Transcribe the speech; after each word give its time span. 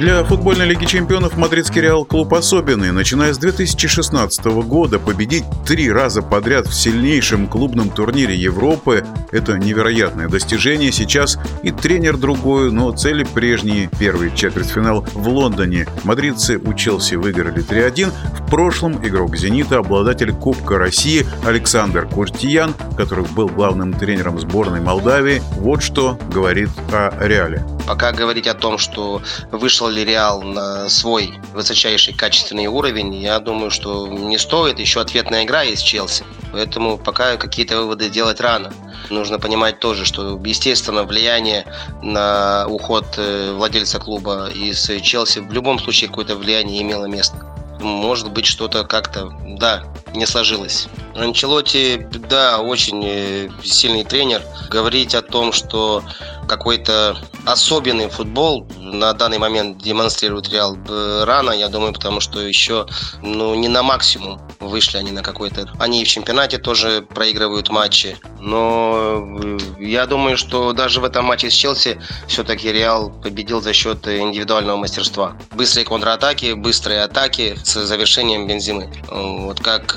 Для 0.00 0.24
футбольной 0.24 0.64
лиги 0.64 0.86
чемпионов 0.86 1.36
мадридский 1.36 1.82
Реал 1.82 2.06
клуб 2.06 2.32
особенный. 2.32 2.90
Начиная 2.90 3.34
с 3.34 3.38
2016 3.38 4.46
года 4.46 4.98
победить 4.98 5.44
три 5.66 5.92
раза 5.92 6.22
подряд 6.22 6.66
в 6.66 6.72
сильнейшем 6.72 7.46
клубном 7.46 7.90
турнире 7.90 8.34
Европы– 8.34 9.04
это 9.30 9.58
невероятное 9.58 10.30
достижение. 10.30 10.90
Сейчас 10.90 11.38
и 11.62 11.70
тренер 11.70 12.16
другой, 12.16 12.72
но 12.72 12.90
цели 12.92 13.24
прежние. 13.24 13.90
Первый 13.98 14.34
четвертьфинал 14.34 15.04
в 15.12 15.28
Лондоне. 15.28 15.86
Мадридцы 16.04 16.56
у 16.56 16.72
Челси 16.72 17.16
выиграли 17.16 17.62
3-1. 17.62 18.10
Прошлом 18.50 19.06
игрок 19.06 19.36
«Зенита», 19.36 19.78
обладатель 19.78 20.32
Кубка 20.32 20.76
России 20.76 21.24
Александр 21.44 22.08
Куртиян, 22.08 22.74
который 22.96 23.24
был 23.24 23.46
главным 23.46 23.92
тренером 23.92 24.40
сборной 24.40 24.80
Молдавии, 24.80 25.40
вот 25.52 25.84
что 25.84 26.18
говорит 26.32 26.68
о 26.92 27.12
Реале. 27.20 27.64
Пока 27.86 28.10
говорить 28.10 28.48
о 28.48 28.54
том, 28.54 28.78
что 28.78 29.22
вышел 29.52 29.88
ли 29.88 30.04
Реал 30.04 30.42
на 30.42 30.88
свой 30.88 31.32
высочайший 31.54 32.12
качественный 32.12 32.66
уровень, 32.66 33.14
я 33.14 33.38
думаю, 33.38 33.70
что 33.70 34.08
не 34.08 34.36
стоит. 34.36 34.80
Еще 34.80 35.00
ответная 35.00 35.44
игра 35.44 35.62
есть 35.62 35.84
Челси. 35.84 36.24
Поэтому 36.52 36.98
пока 36.98 37.36
какие-то 37.36 37.78
выводы 37.78 38.10
делать 38.10 38.40
рано. 38.40 38.72
Нужно 39.10 39.38
понимать 39.38 39.78
тоже, 39.78 40.04
что, 40.04 40.40
естественно, 40.44 41.04
влияние 41.04 41.64
на 42.02 42.66
уход 42.66 43.06
э, 43.16 43.52
владельца 43.56 44.00
клуба 44.00 44.48
из 44.50 44.90
Челси 45.02 45.38
в 45.38 45.52
любом 45.52 45.78
случае 45.78 46.08
какое-то 46.08 46.34
влияние 46.36 46.82
имело 46.82 47.06
место. 47.06 47.49
Может 47.80 48.30
быть, 48.30 48.46
что-то 48.46 48.84
как-то, 48.84 49.32
да, 49.58 49.84
не 50.14 50.26
сложилось. 50.26 50.88
Анчелоти, 51.14 52.08
да, 52.28 52.60
очень 52.60 53.02
э, 53.04 53.50
сильный 53.64 54.04
тренер. 54.04 54.42
Говорить 54.70 55.14
о 55.14 55.22
том, 55.22 55.52
что 55.52 56.02
какой-то 56.48 57.16
особенный 57.46 58.08
футбол 58.08 58.66
на 58.78 59.12
данный 59.12 59.38
момент 59.38 59.78
демонстрирует 59.78 60.48
Реал 60.50 60.76
э, 60.88 61.24
рано, 61.24 61.52
я 61.52 61.68
думаю, 61.68 61.92
потому 61.92 62.20
что 62.20 62.40
еще 62.40 62.86
ну, 63.22 63.54
не 63.54 63.68
на 63.68 63.82
максимум 63.82 64.40
вышли 64.60 64.98
они 64.98 65.12
на 65.12 65.22
какой-то... 65.22 65.68
Они 65.78 66.02
и 66.02 66.04
в 66.04 66.08
чемпионате 66.08 66.58
тоже 66.58 67.02
проигрывают 67.02 67.70
матчи, 67.70 68.16
но 68.40 69.38
э, 69.42 69.58
я 69.78 70.06
думаю, 70.06 70.36
что 70.36 70.72
даже 70.72 71.00
в 71.00 71.04
этом 71.04 71.26
матче 71.26 71.50
с 71.50 71.54
Челси 71.54 72.00
все-таки 72.26 72.72
Реал 72.72 73.10
победил 73.10 73.60
за 73.60 73.72
счет 73.72 74.06
индивидуального 74.08 74.76
мастерства. 74.76 75.36
Быстрые 75.52 75.84
контратаки, 75.84 76.54
быстрые 76.54 77.02
атаки 77.02 77.56
с 77.62 77.84
завершением 77.84 78.46
Бензимы. 78.46 78.90
Вот 79.10 79.60
как 79.60 79.96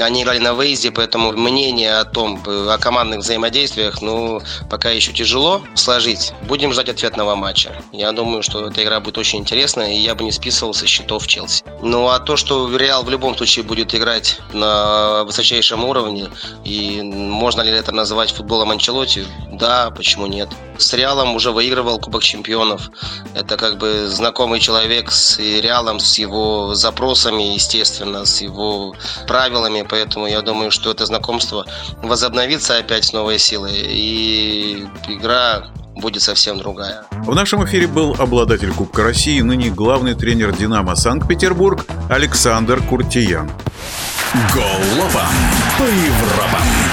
они 0.00 0.22
играли 0.22 0.38
на 0.38 0.54
выезде, 0.54 0.90
поэтому 0.90 1.32
мнение 1.32 1.96
о 1.96 2.04
том, 2.04 2.42
о 2.46 2.78
командных 2.78 3.20
взаимодействиях, 3.20 4.02
ну, 4.02 4.40
пока 4.68 4.90
еще 4.90 5.12
тяжело 5.12 5.62
сложить. 5.74 6.32
Будем 6.42 6.72
ждать 6.72 6.88
ответного 6.88 7.34
матча. 7.34 7.72
Я 7.92 8.12
думаю, 8.12 8.42
что 8.42 8.66
эта 8.68 8.82
игра 8.82 9.00
будет 9.00 9.18
очень 9.18 9.40
интересная, 9.40 9.92
и 9.92 9.98
я 9.98 10.14
бы 10.14 10.24
не 10.24 10.32
списывал 10.32 10.74
со 10.74 10.86
счетов 10.86 11.26
Челси. 11.26 11.64
Ну, 11.82 12.08
а 12.08 12.18
то, 12.18 12.36
что 12.36 12.74
Реал 12.76 13.02
в 13.04 13.10
любом 13.10 13.36
случае 13.36 13.64
будет 13.64 13.94
играть 13.94 14.38
на 14.52 15.24
высочайшем 15.24 15.84
уровне, 15.84 16.28
и 16.64 17.02
можно 17.02 17.62
ли 17.62 17.70
это 17.70 17.92
называть 17.92 18.32
футболом 18.32 18.70
Анчелоти, 18.70 19.26
да, 19.52 19.90
почему 19.90 20.26
нет. 20.26 20.48
С 20.78 20.94
Реалом 20.94 21.34
уже 21.34 21.52
выигрывал 21.52 21.98
Кубок 21.98 22.22
Чемпионов. 22.22 22.90
Это 23.34 23.56
как 23.58 23.76
бы 23.76 24.06
знакомый 24.06 24.60
человек 24.60 25.10
с 25.12 25.38
Реалом, 25.38 26.00
с 26.00 26.18
его 26.18 26.74
запросами, 26.74 27.42
естественно, 27.42 28.24
с 28.24 28.40
его 28.40 28.94
правилами, 29.26 29.82
поэтому 29.90 30.26
я 30.26 30.40
думаю, 30.40 30.70
что 30.70 30.90
это 30.90 31.04
знакомство 31.04 31.66
возобновится 32.02 32.78
опять 32.78 33.04
с 33.04 33.12
новой 33.12 33.38
силой, 33.38 33.74
и 33.74 34.86
игра 35.08 35.64
будет 35.96 36.22
совсем 36.22 36.58
другая. 36.58 37.04
В 37.10 37.34
нашем 37.34 37.64
эфире 37.64 37.86
был 37.86 38.14
обладатель 38.18 38.72
Кубка 38.72 39.02
России, 39.02 39.40
ныне 39.40 39.70
главный 39.70 40.14
тренер 40.14 40.52
«Динамо 40.52 40.94
Санкт-Петербург» 40.94 41.84
Александр 42.08 42.80
Куртиян. 42.82 43.50
Голова 44.54 45.28
по 45.76 45.82
Европам. 45.82 46.89